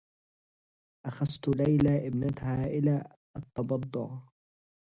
أخذت 1.05 1.47
ليلى 1.47 2.07
إبنتها 2.07 2.65
إلى 2.67 3.15
التّبضّع. 3.37 4.19